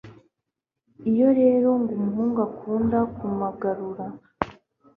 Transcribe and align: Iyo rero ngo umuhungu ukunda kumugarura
Iyo 1.11 1.27
rero 1.39 1.69
ngo 1.79 1.91
umuhungu 1.97 2.39
ukunda 2.47 2.97
kumugarura 3.15 4.05